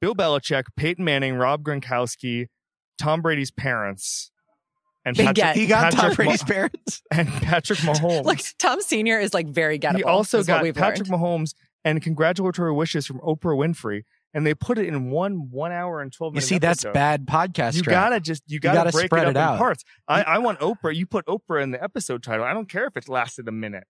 [0.00, 2.46] Bill Belichick, Peyton Manning, Rob Gronkowski,
[2.98, 4.30] Tom Brady's parents,
[5.04, 5.56] and Big Patrick, get.
[5.56, 7.02] he got Tom Brady's Ma- parents.
[7.10, 8.24] and Patrick Mahomes.
[8.24, 9.96] Like Tom Senior is like very gettable.
[9.96, 11.22] he also is what got we've Patrick learned.
[11.22, 16.00] Mahomes and congratulatory wishes from Oprah Winfrey, and they put it in one one hour
[16.00, 16.48] and twelve You minutes.
[16.48, 17.74] see, that's bad podcast.
[17.74, 17.90] You strat.
[17.90, 19.52] gotta just you gotta, gotta break spread it up it out.
[19.54, 19.84] in parts.
[20.08, 20.94] I, I want Oprah.
[20.94, 22.44] You put Oprah in the episode title.
[22.44, 23.84] I don't care if it lasted a minute.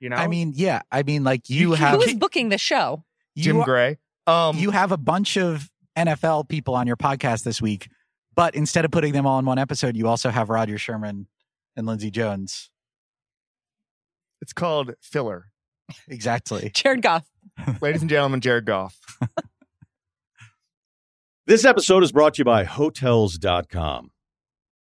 [0.00, 0.82] You know, I mean, yeah.
[0.90, 3.04] I mean, like you, You have Who is booking the show?
[3.38, 3.98] Jim you, Gray.
[4.26, 7.88] Um, you have a bunch of NFL people on your podcast this week,
[8.34, 11.26] but instead of putting them all in one episode, you also have Rodger Sherman
[11.76, 12.70] and Lindsay Jones.
[14.40, 15.46] it's called filler.
[16.08, 16.70] Exactly.
[16.74, 17.24] Jared Goff.
[17.80, 18.98] Ladies and gentlemen, Jared Goff.
[21.44, 24.10] This episode is brought to you by Hotels.com.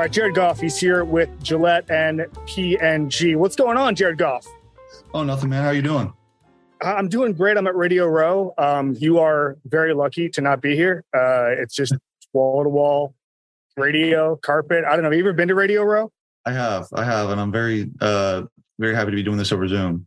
[0.00, 3.36] All right, Jared Goff, he's here with Gillette and P&G.
[3.36, 4.46] What's going on, Jared Goff?
[5.12, 5.62] Oh, nothing, man.
[5.62, 6.10] How are you doing?
[6.80, 7.58] I'm doing great.
[7.58, 8.54] I'm at Radio Row.
[8.56, 11.04] Um, you are very lucky to not be here.
[11.14, 11.94] Uh, it's just
[12.32, 13.14] wall to wall
[13.76, 14.86] radio, carpet.
[14.86, 15.10] I don't know.
[15.10, 16.10] Have you ever been to Radio Row?
[16.46, 18.44] I have, I have, and I'm very, uh,
[18.78, 20.06] very happy to be doing this over Zoom.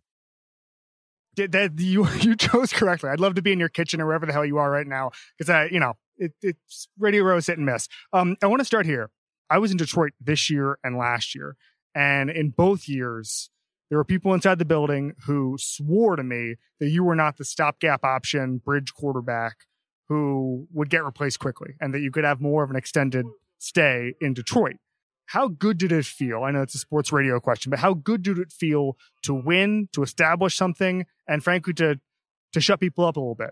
[1.36, 3.12] Did that you you chose correctly.
[3.12, 5.12] I'd love to be in your kitchen or wherever the hell you are right now
[5.38, 7.88] because I, you know, it, it's Radio Row is hit and miss.
[8.12, 9.12] Um, I want to start here.
[9.54, 11.56] I was in Detroit this year and last year,
[11.94, 13.52] and in both years,
[13.88, 17.46] there were people inside the building who swore to me that you were not the
[17.46, 19.68] stopgap option bridge quarterback
[20.10, 23.28] who would get replaced quickly and that you could have more of an extended
[23.60, 24.78] stay in Detroit.
[25.28, 26.44] How good did it feel?
[26.44, 29.88] I know it's a sports radio question, but how good did it feel to win,
[29.92, 32.00] to establish something, and frankly to
[32.54, 33.52] to shut people up a little bit?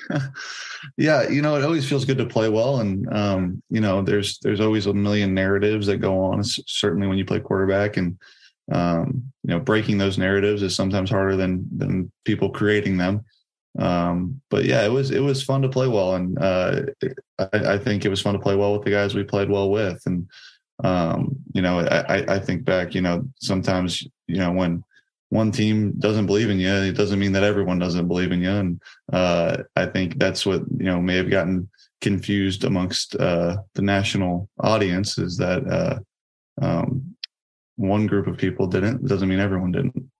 [0.96, 4.38] yeah, you know, it always feels good to play well, and um, you know, there's
[4.38, 6.42] there's always a million narratives that go on.
[6.44, 8.18] Certainly, when you play quarterback, and
[8.70, 13.24] um, you know, breaking those narratives is sometimes harder than than people creating them.
[13.78, 16.82] Um, but yeah, it was it was fun to play well, and uh,
[17.38, 19.70] I, I, think it was fun to play well with the guys we played well
[19.70, 20.28] with, and
[20.84, 24.84] um, you know, I, I think back, you know, sometimes you know when
[25.32, 28.50] one team doesn't believe in you, it doesn't mean that everyone doesn't believe in you.
[28.50, 28.82] And
[29.14, 31.70] uh, I think that's what you know may have gotten
[32.02, 35.98] confused amongst uh, the national audience is that uh,
[36.60, 37.16] um,
[37.76, 39.04] one group of people didn't.
[39.04, 40.10] It doesn't mean everyone didn't.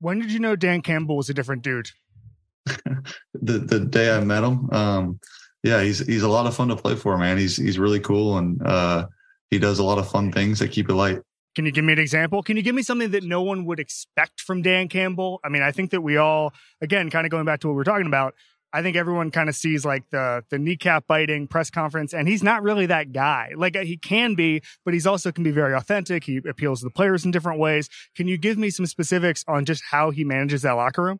[0.00, 1.88] When did you know Dan Campbell was a different dude?
[2.66, 4.68] the the day I met him.
[4.70, 5.20] Um,
[5.62, 7.38] yeah, he's he's a lot of fun to play for, man.
[7.38, 9.06] He's he's really cool and uh,
[9.50, 11.20] he does a lot of fun things that keep it light.
[11.60, 12.42] Can you give me an example?
[12.42, 15.40] Can you give me something that no one would expect from Dan Campbell?
[15.44, 17.82] I mean, I think that we all, again, kind of going back to what we
[17.82, 18.32] are talking about,
[18.72, 22.42] I think everyone kind of sees like the the kneecap biting press conference, and he's
[22.42, 23.50] not really that guy.
[23.54, 26.24] Like he can be, but he's also can be very authentic.
[26.24, 27.90] He appeals to the players in different ways.
[28.16, 31.18] Can you give me some specifics on just how he manages that locker room?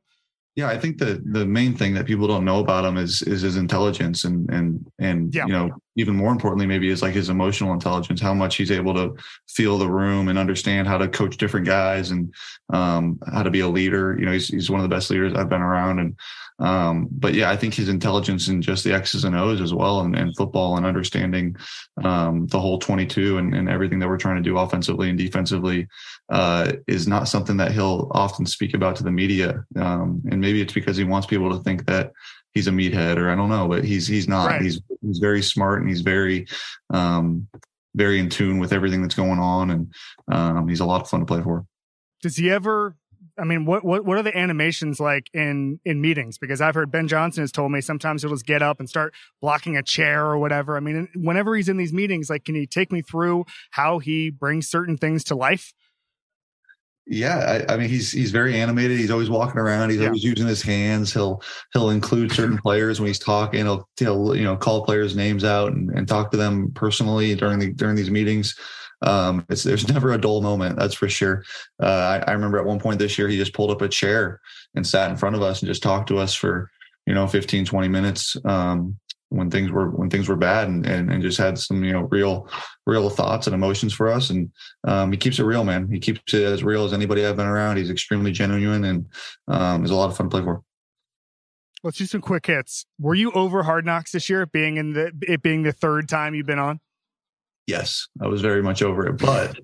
[0.56, 3.42] Yeah, I think the the main thing that people don't know about him is is
[3.42, 5.44] his intelligence and and and yeah.
[5.44, 8.94] you know even more importantly maybe is like his emotional intelligence, how much he's able
[8.94, 9.14] to
[9.48, 12.34] feel the room and understand how to coach different guys and
[12.72, 14.16] um, how to be a leader.
[14.18, 16.16] You know, he's he's one of the best leaders I've been around and
[16.60, 20.00] um, but yeah, I think his intelligence in just the X's and O's as well,
[20.00, 21.56] and, and football and understanding
[22.04, 25.88] um, the whole 22 and, and, everything that we're trying to do offensively and defensively
[26.28, 29.64] uh, is not something that he'll often speak about to the media.
[29.76, 32.12] Um, and maybe it's because he wants people to think that
[32.54, 34.46] he's a meathead or I don't know, but he's he's not.
[34.46, 34.62] Right.
[34.62, 36.46] He's he's very smart and he's very
[36.90, 37.48] um,
[37.94, 39.94] very in tune with everything that's going on, and
[40.30, 41.64] um, he's a lot of fun to play for.
[42.22, 42.96] Does he ever
[43.38, 46.38] I mean, what, what what are the animations like in in meetings?
[46.38, 49.14] Because I've heard Ben Johnson has told me sometimes he'll just get up and start
[49.40, 50.76] blocking a chair or whatever.
[50.76, 54.30] I mean, whenever he's in these meetings, like, can you take me through how he
[54.30, 55.72] brings certain things to life?
[57.12, 58.96] Yeah, I, I, mean he's he's very animated.
[58.96, 59.90] He's always walking around.
[59.90, 60.06] He's yeah.
[60.06, 61.12] always using his hands.
[61.12, 61.42] He'll
[61.72, 63.64] he'll include certain players when he's talking.
[63.64, 67.58] He'll he'll you know call players' names out and, and talk to them personally during
[67.58, 68.54] the during these meetings
[69.02, 71.44] um, it's there's never a dull moment that's for sure
[71.82, 71.86] uh,
[72.26, 74.40] I, I, remember at one point this year he just pulled up a chair
[74.74, 76.70] and sat in front of us and just talked to us for
[77.06, 78.98] you know 15 20 minutes um,
[79.30, 82.02] when things were when things were bad and, and, and just had some you know
[82.10, 82.48] real
[82.86, 84.30] real thoughts and emotions for us.
[84.30, 84.50] And
[84.86, 85.88] um, he keeps it real man.
[85.90, 87.78] He keeps it as real as anybody i've been around.
[87.78, 89.06] He's extremely genuine and
[89.48, 90.62] um, is a lot of fun to play for.
[91.82, 92.84] Let's do some quick hits.
[92.98, 96.34] Were you over hard knocks this year being in the it being the third time
[96.34, 96.80] you've been on?
[97.66, 99.56] Yes, I was very much over it, but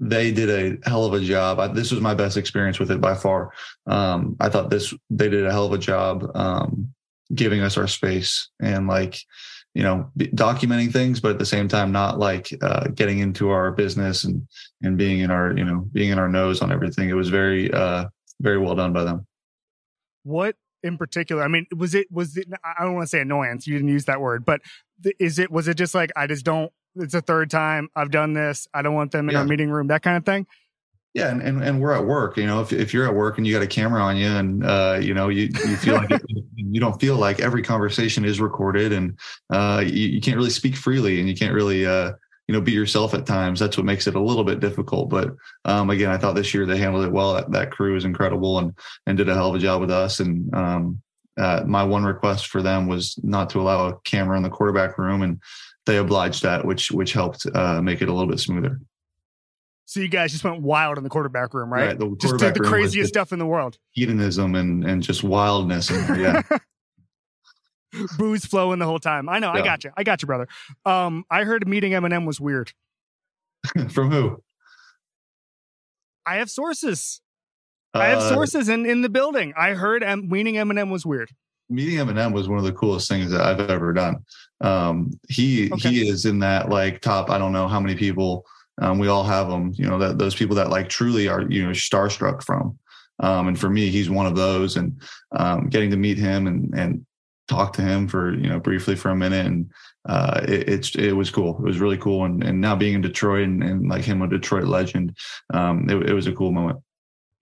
[0.00, 1.58] they did a hell of a job.
[1.58, 3.52] I, this was my best experience with it by far.
[3.86, 6.94] Um, I thought this they did a hell of a job um,
[7.34, 9.18] giving us our space and like
[9.74, 13.72] you know documenting things, but at the same time not like uh, getting into our
[13.72, 14.46] business and
[14.82, 17.08] and being in our you know being in our nose on everything.
[17.08, 18.06] It was very uh,
[18.40, 19.26] very well done by them.
[20.22, 21.42] What in particular?
[21.42, 22.46] I mean, was it was it?
[22.62, 23.66] I don't want to say annoyance.
[23.66, 24.60] You didn't use that word, but
[25.18, 26.72] is it was it just like I just don't?
[26.96, 28.68] It's a third time I've done this.
[28.72, 29.40] I don't want them in Yeah.
[29.40, 29.88] our meeting room.
[29.88, 30.46] That kind of thing.
[31.14, 32.36] Yeah, and, and, and we're at work.
[32.36, 34.66] You know, if, if you're at work and you got a camera on you, and
[34.66, 36.10] uh, you know, you, you feel like
[36.56, 39.16] you don't feel like every conversation is recorded, and
[39.50, 42.12] uh, you, you can't really speak freely, and you can't really uh,
[42.48, 43.60] you know be yourself at times.
[43.60, 45.08] That's what makes it a little bit difficult.
[45.08, 47.34] But um, again, I thought this year they handled it well.
[47.34, 48.74] That, that crew is incredible and
[49.06, 50.18] and did a hell of a job with us.
[50.18, 51.00] And um,
[51.38, 54.98] uh, my one request for them was not to allow a camera in the quarterback
[54.98, 55.40] room, and
[55.86, 58.80] they obliged that, which which helped uh, make it a little bit smoother.
[59.86, 61.88] So you guys just went wild in the quarterback room, right?
[61.88, 63.78] Right, the just did quarterback the craziest stuff in the world.
[63.92, 66.42] hedonism and and just wildness and yeah
[68.18, 69.28] Booze flowing the whole time.
[69.28, 69.50] I know.
[69.52, 69.92] I got you.
[69.96, 70.48] I got you, brother.
[70.84, 72.72] Um, I heard meeting Eminem was weird.
[73.90, 74.42] from who
[76.26, 77.20] I have sources.
[77.94, 79.54] I have Uh, sources in, in the building.
[79.56, 81.30] I heard M- meeting Eminem was weird.
[81.70, 84.16] meeting Eminem was one of the coolest things that I've ever done.
[84.60, 85.90] Um, he Okay.
[85.90, 87.30] he is in that like top.
[87.30, 88.44] I don't know how many people.
[88.80, 89.72] Um, we all have them.
[89.74, 92.78] You know that those people that like truly are you know starstruck from.
[93.20, 94.76] Um, and for me, he's one of those.
[94.76, 95.00] And
[95.36, 97.06] um, getting to meet him and and
[97.46, 99.70] talk to him for you know briefly for a minute and
[100.08, 101.56] uh, it, it's it was cool.
[101.58, 102.24] It was really cool.
[102.24, 105.16] And and now being in Detroit and, and like him a Detroit legend,
[105.52, 106.78] um, it, it was a cool moment.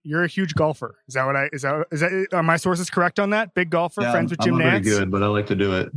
[0.03, 0.95] You're a huge golfer.
[1.07, 3.53] Is that what I is that is that are my sources correct on that?
[3.53, 4.83] Big golfer, Yeah, friends with I'm Jim very Nantz.
[4.83, 5.91] good, but I like to do it.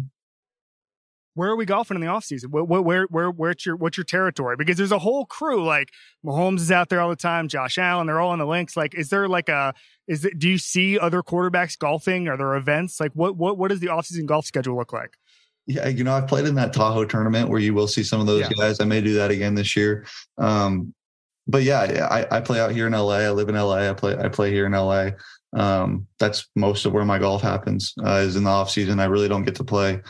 [1.37, 2.51] Where are we golfing in the off season?
[2.51, 4.57] Where, where, where, where, where's your, what's your territory?
[4.57, 5.65] Because there's a whole crew.
[5.65, 5.91] Like
[6.25, 7.47] Mahomes is out there all the time.
[7.47, 8.77] Josh Allen, they're all on the links.
[8.77, 9.75] Like, is there like a,
[10.09, 12.27] is it, do you see other quarterbacks golfing?
[12.27, 12.99] Are there events?
[12.99, 15.13] Like, what, what, what does the off season golf schedule look like?
[15.67, 18.27] Yeah, you know, I've played in that Tahoe tournament where you will see some of
[18.27, 18.51] those Yeah.
[18.59, 18.81] guys.
[18.81, 20.07] I may do that again this year.
[20.39, 20.95] Um,
[21.49, 23.17] but yeah, I, I play out here in LA.
[23.19, 23.91] I live in LA.
[23.91, 25.11] I play I play here in LA.
[25.57, 28.99] Um, that's most of where my golf happens uh, is in the off season.
[29.01, 30.01] I really don't get to play.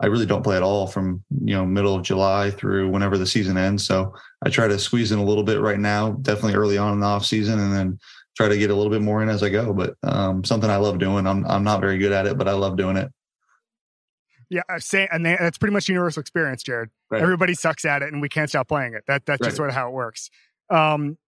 [0.00, 3.26] I really don't play at all from you know middle of July through whenever the
[3.26, 3.86] season ends.
[3.86, 7.00] So I try to squeeze in a little bit right now, definitely early on in
[7.00, 7.98] the off season, and then
[8.36, 9.72] try to get a little bit more in as I go.
[9.72, 11.26] But um, something I love doing.
[11.26, 13.10] I'm I'm not very good at it, but I love doing it.
[14.48, 14.62] Yeah.
[14.68, 16.90] I Say, and that's pretty much universal experience, Jared.
[17.10, 17.22] Right.
[17.22, 19.04] Everybody sucks at it and we can't stop playing it.
[19.06, 20.30] That, that's just sort of how it works.
[20.70, 21.18] Um,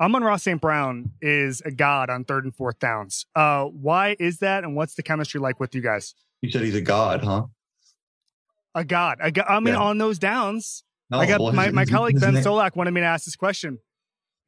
[0.00, 0.60] Amon-Ra St.
[0.60, 3.26] Brown is a god on third and fourth downs.
[3.34, 4.64] Uh, why is that?
[4.64, 6.14] And what's the chemistry like with you guys?
[6.40, 7.46] You said he's a god, huh?
[8.74, 9.18] A god.
[9.20, 9.80] A I mean, Yeah.
[9.80, 12.92] on those downs, No, I got well, my, his- my colleague Ben name- Solak wanted
[12.92, 13.78] me to ask this question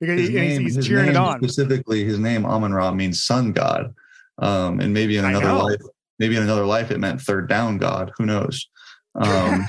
[0.01, 1.39] because he- and he's, he's cheering it on.
[1.43, 3.95] Specifically, his name Amun Ra means sun god,
[4.39, 5.81] um, and maybe in another life,
[6.19, 8.13] maybe in another life, it meant third down god.
[8.19, 8.69] Who knows?
[9.15, 9.67] Um,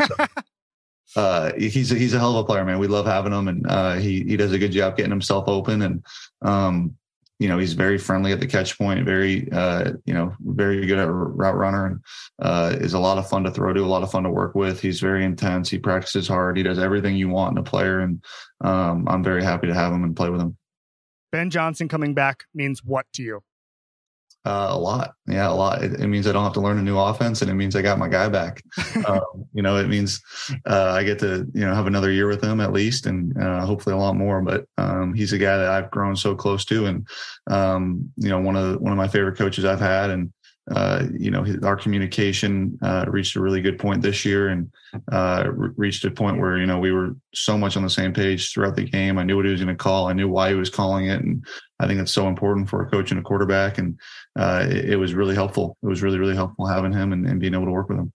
[1.06, 2.80] so, uh, he's a, he's a hell of a player, man.
[2.80, 5.82] We love having him, and uh, he he does a good job getting himself open,
[5.82, 6.06] and
[6.44, 6.96] um,
[7.44, 10.98] you know he's very friendly at the catch point, very uh, you know very good
[10.98, 12.00] at route runner, and
[12.42, 14.56] uh, is a lot of fun to throw to, a lot of fun to work
[14.56, 14.80] with.
[14.80, 15.70] He's very intense.
[15.70, 16.56] He practices hard.
[16.56, 18.24] He does everything you want in a player, and
[18.62, 20.56] um, I'm very happy to have him and play with him.
[21.34, 23.44] ben Johnson coming back means what to you?
[24.46, 25.82] Uh, a lot, yeah, a lot.
[25.82, 27.82] It, it means I don't have to learn a new offense, and it means I
[27.82, 28.62] got my guy back.
[29.08, 30.22] um, you know, it means
[30.66, 33.66] uh, I get to you know have another year with him at least, and uh,
[33.66, 34.42] hopefully a lot more.
[34.42, 37.08] But um, he's a guy that I've grown so close to, and
[37.50, 40.34] um, you know, one of the, one of my favorite coaches I've had, and
[40.72, 44.72] uh, you know, his, our communication uh, reached a really good point this year, and
[45.12, 48.14] uh, re- reached a point where you know we were so much on the same
[48.14, 49.18] page throughout the game.
[49.18, 50.08] I knew what he was going to call.
[50.08, 51.46] I knew why he was calling it, and
[51.80, 53.78] I think that's so important for a coach and a quarterback.
[53.78, 54.00] And
[54.40, 55.78] uh, it, it was really helpful.
[55.84, 58.14] It was really really helpful having him and, and being able to work with him.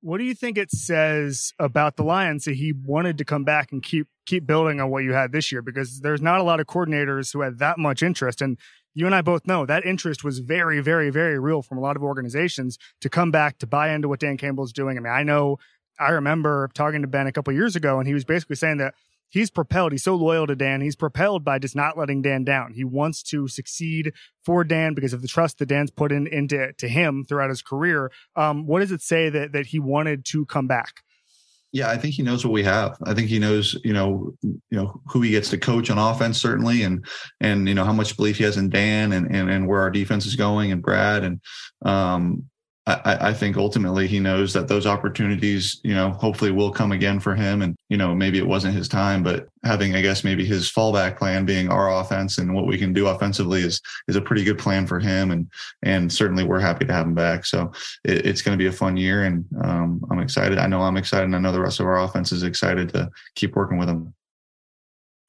[0.00, 3.70] What do you think it says about the Lions that he wanted to come back
[3.70, 5.60] and keep keep building on what you had this year?
[5.60, 8.58] Because there's not a lot of coordinators who had that much interest, and
[8.94, 11.96] you and I both know that interest was very, very, very real from a lot
[11.96, 14.96] of organizations to come back to buy into what Dan Campbell's doing.
[14.96, 15.58] I mean, I know
[15.98, 18.94] I remember talking to Ben a couple years ago, and he was basically saying that
[19.28, 19.92] he's propelled.
[19.92, 20.80] He's so loyal to Dan.
[20.80, 22.72] He's propelled by just not letting Dan down.
[22.72, 24.12] He wants to succeed
[24.44, 27.62] for Dan because of the trust that Dan's put in into to him throughout his
[27.62, 28.10] career.
[28.36, 31.02] Um, what does it say that that he wanted to come back?
[31.72, 32.98] Yeah, I think he knows what we have.
[33.04, 36.38] I think he knows, you know, you know who he gets to coach on offense
[36.38, 37.04] certainly, and
[37.40, 39.90] and you know how much belief he has in Dan and and, and where our
[39.90, 41.40] defense is going and Brad and
[41.82, 42.44] um,
[42.84, 47.20] I, I think ultimately he knows that those opportunities, you know, hopefully will come again
[47.20, 47.62] for him.
[47.62, 51.16] And you know maybe it wasn't his time, but having I guess maybe his fallback
[51.16, 54.58] plan being our offense and what we can do offensively is is a pretty good
[54.58, 55.30] plan for him.
[55.30, 55.48] And
[55.82, 57.46] and certainly we're happy to have him back.
[57.46, 57.70] So
[58.04, 60.58] it, it's going to be a fun year, and um, I'm excited.
[60.58, 63.10] I know I'm excited, and I know the rest of our offense is excited to
[63.36, 64.14] keep working with him.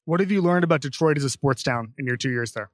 [0.05, 2.71] What have you learned about Detroit as a sports town in your two years there?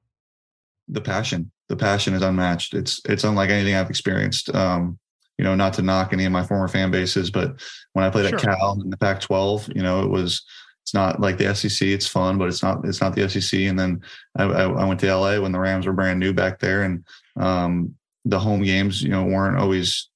[0.90, 2.74] The passion, the passion is unmatched.
[2.74, 4.54] It's it's unlike anything I've experienced.
[4.54, 4.98] Um,
[5.38, 7.62] you know, not to knock any of my former fan bases, but
[7.94, 8.38] when I played sure.
[8.38, 10.44] at Cal in the Pac-12, you know, it was
[10.84, 11.88] it's not like the SEC.
[11.88, 13.60] It's fun, but it's not it's not the SEC.
[13.62, 14.02] And then
[14.36, 17.06] I, I went to LA when the Rams were brand new back there, and
[17.38, 20.10] um, the home games, you know, weren't always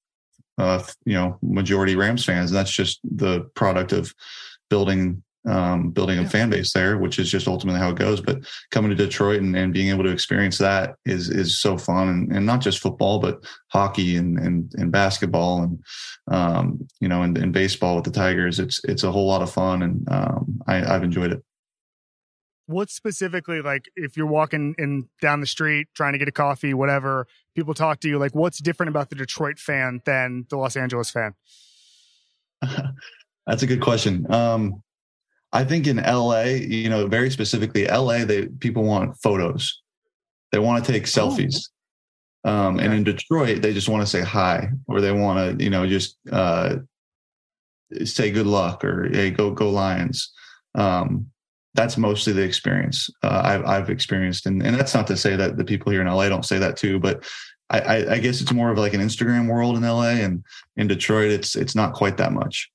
[0.58, 2.50] uh, you know majority Rams fans.
[2.50, 4.14] And that's just the product of
[4.70, 6.30] building um, building a yeah.
[6.30, 8.22] fan base there, which is just ultimately how it goes.
[8.22, 8.40] But
[8.72, 12.32] coming to Detroit and, and being able to experience that is is so fun, and,
[12.32, 15.84] and not just football, but hockey and and, and basketball, and
[16.32, 18.60] um, you know, and, and, baseball with the Tigers.
[18.60, 21.44] It's it's a whole lot of fun, and um, I, I've enjoyed it.
[22.66, 26.74] What specifically, like, if you're walking in down the street trying to get a coffee,
[26.74, 30.78] whatever, people talk to you, like, what's different about the Detroit fan than the Los
[30.78, 31.34] Angeles fan?
[33.48, 34.32] That's a good question.
[34.32, 34.83] Um,
[35.54, 39.82] I think in LA, you know, very specifically LA, they people want photos.
[40.52, 41.70] They want to take oh, selfies.
[42.44, 42.52] Oh.
[42.52, 45.70] Um, and in Detroit, they just want to say hi or they want to, you
[45.70, 46.78] know, just uh,
[48.04, 50.34] say good luck or hey, go go Lions.
[50.76, 51.28] Um,
[51.76, 55.58] that's mostly the experience uh, I've, I've experienced, and, and that's not to say that
[55.58, 57.24] the people here in LA don't say that too, but
[57.70, 60.44] I, I, I guess it's more of like an Instagram world in LA, and
[60.78, 62.70] in Detroit, it's it's not quite that much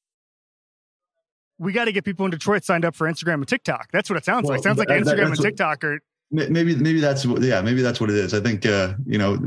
[1.58, 3.88] we got to get people in Detroit signed up for Instagram and TikTok.
[3.92, 4.60] That's what it sounds well, like.
[4.60, 6.00] It sounds like that, Instagram and TikTok are
[6.30, 8.34] maybe maybe that's yeah maybe that's what it is.
[8.34, 9.38] I think uh, you know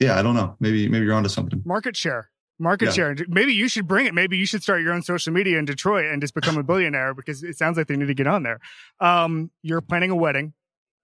[0.00, 1.62] yeah I don't know maybe maybe you're onto something.
[1.64, 2.92] Market share, market yeah.
[2.92, 3.16] share.
[3.28, 4.14] Maybe you should bring it.
[4.14, 7.14] Maybe you should start your own social media in Detroit and just become a billionaire
[7.14, 8.60] because it sounds like they need to get on there.
[9.00, 10.52] Um, you're planning a wedding.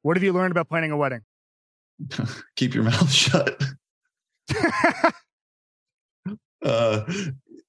[0.02, 1.22] What have you learned about planning a wedding?
[2.56, 3.62] Keep your mouth shut.
[6.62, 7.04] uh,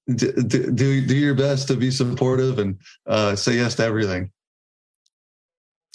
[0.07, 4.31] do, do, do your best to be supportive and uh, say yes to everything.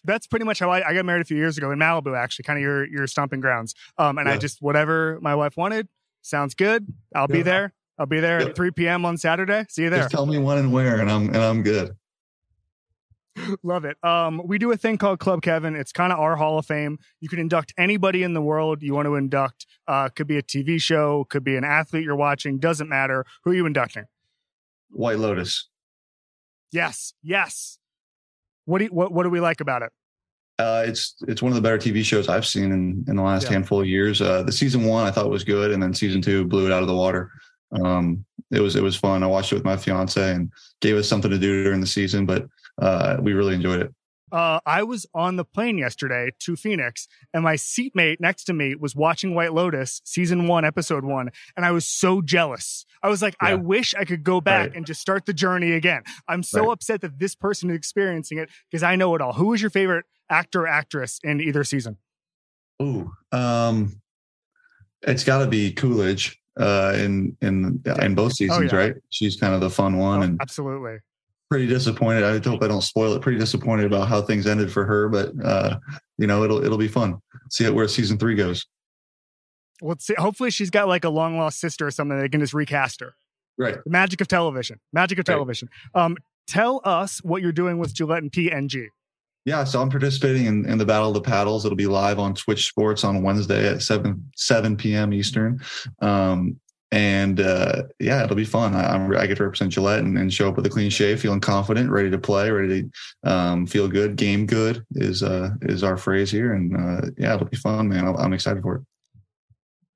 [0.05, 2.45] That's pretty much how I, I, got married a few years ago in Malibu, actually,
[2.45, 3.75] kind of your your stomping grounds.
[3.99, 4.35] Um, and yeah.
[4.35, 5.89] I just whatever my wife wanted
[6.23, 6.87] sounds good.
[7.15, 7.37] I'll yeah.
[7.37, 7.75] be there.
[7.99, 8.49] I'll be there yeah.
[8.49, 9.05] at 3 p.m.
[9.05, 9.65] on Saturday.
[9.69, 10.01] See you there.
[10.01, 11.97] Just tell me when and where, and I'm and I'm good.
[13.63, 14.03] Love it.
[14.05, 15.77] Um, we do a thing called Club Kevin.
[15.77, 16.99] It's kind of our Hall of Fame.
[17.21, 19.67] You can induct anybody in the world you want to induct.
[19.87, 22.59] Uh, could be a TV show, could be an athlete you're watching.
[22.59, 23.25] Doesn't matter.
[23.45, 24.05] Who are you inducting?
[24.91, 25.69] White Lotus.
[26.73, 27.79] Yes, yes.
[28.65, 29.93] What do you, what what do we like about it?
[30.59, 33.45] Uh, it's it's one of the better TV shows I've seen in, in the last
[33.45, 33.53] yeah.
[33.53, 34.21] handful of years.
[34.21, 36.83] Uh, the season one I thought was good, and then season two blew it out
[36.83, 37.31] of the water.
[37.73, 39.23] Um, it was it was fun.
[39.23, 42.27] I watched it with my fiance and gave us something to do during the season,
[42.27, 42.47] but
[42.79, 43.95] uh, we really enjoyed it.
[44.33, 48.75] Uh, I was on the plane yesterday to Phoenix, and my seatmate next to me
[48.75, 52.85] was watching White Lotus season one, episode one, and I was so jealous.
[53.03, 53.51] I was like, yeah.
[53.51, 54.77] I wish I could go back right.
[54.77, 56.03] and just start the journey again.
[56.27, 56.73] I'm so right.
[56.73, 59.33] upset that this person is experiencing it because I know it all.
[59.33, 61.97] Who was your favorite actor or actress in either season?
[62.83, 64.01] Ooh, um,
[65.03, 68.83] it's got to be Coolidge uh, in in in both oh, seasons, oh, yeah.
[68.83, 68.95] right?
[69.11, 70.99] She's kind of the fun one, oh, and absolutely
[71.49, 72.25] pretty disappointed.
[72.25, 73.23] I hope I don't spoil it.
[73.23, 75.79] Pretty disappointed about how things ended for her, but uh,
[76.19, 77.21] you know it'll it'll be fun.
[77.51, 78.67] See where season three goes.
[79.83, 82.19] Well, see, hopefully she's got like a long lost sister or something.
[82.19, 83.15] They can just recast her.
[83.59, 83.77] Right.
[83.85, 84.81] The magic of television.
[84.93, 85.69] Magic of television.
[85.95, 86.05] Right.
[86.05, 86.17] Um,
[86.47, 88.89] tell us what you're doing with Gillette and P&G.
[89.45, 91.65] Yeah, so I'm participating in, in the Battle of the Paddles.
[91.65, 95.13] It'll be live on Twitch Sports on Wednesday at seven seven p.m.
[95.13, 95.61] Eastern.
[96.03, 96.59] Um,
[96.93, 98.75] and uh, yeah, it'll be fun.
[98.75, 101.21] I, I'm, I get to represent Gillette and, and, show up with a clean shave,
[101.21, 104.17] feeling confident, ready to play, ready to um, feel good.
[104.17, 108.07] Game good is uh, is our phrase here, and uh, yeah, it'll be fun, man.
[108.07, 108.83] I'm, I'm excited for it.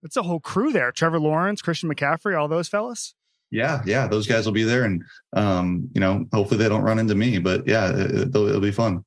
[0.03, 3.15] It's a whole crew there: Trevor Lawrence, Christian McCaffrey, all those fellas.
[3.53, 6.99] Yeah, yeah, those guys will be there, and um, you know, hopefully they don't run
[6.99, 9.05] into me, but yeah, it, it'll, it'll be fun.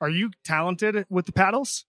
[0.00, 1.84] Are you talented with the paddles?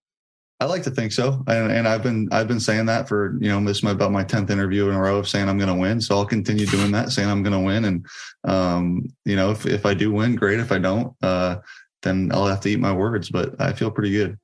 [0.59, 3.49] I like to think so, and, and, I've been I've been saying that for you
[3.49, 5.67] know this is my, about my tenth interview in a row of saying I'm going
[5.67, 5.99] to win.
[5.99, 8.05] So I'll continue doing that, saying I'm going to win, and
[8.45, 10.59] um, you know if if I do win, great.
[10.59, 11.57] If I don't, uh,
[12.01, 13.29] then I'll have to eat my words.
[13.29, 14.37] But I feel pretty good.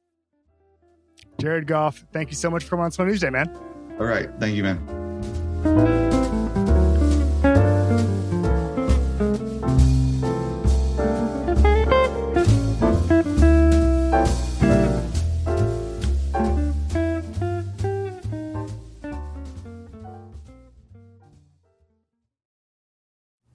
[1.39, 3.49] Jared Goff, thank you so much for coming on Smart Newsday, man.
[3.99, 6.08] All right, thank you, man.